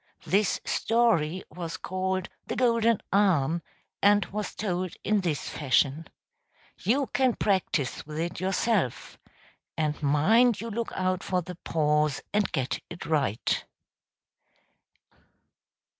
This 0.25 0.59
story 0.65 1.43
was 1.51 1.77
called 1.77 2.27
"The 2.47 2.55
Golden 2.55 3.01
Arm," 3.13 3.61
and 4.01 4.25
was 4.33 4.55
told 4.55 4.95
in 5.03 5.21
this 5.21 5.47
fashion. 5.47 6.07
You 6.79 7.05
can 7.13 7.35
practise 7.35 8.03
with 8.07 8.17
it 8.17 8.39
yourself 8.39 9.19
and 9.77 10.01
mind 10.01 10.59
you 10.59 10.71
look 10.71 10.91
out 10.95 11.21
for 11.21 11.43
the 11.43 11.53
pause 11.53 12.19
and 12.33 12.51
get 12.51 12.79
it 12.89 13.05
right. 13.05 13.63